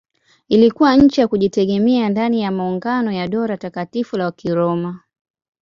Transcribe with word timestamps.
Ilikuwa 0.49 0.95
nchi 0.95 1.21
ya 1.21 1.27
kujitegemea 1.27 2.09
ndani 2.09 2.41
ya 2.41 2.51
maungano 2.51 3.11
ya 3.11 3.27
Dola 3.27 3.57
Takatifu 3.57 4.17
la 4.17 4.31
Kiroma. 4.31 4.99